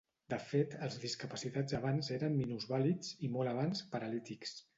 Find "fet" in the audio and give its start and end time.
0.43-0.71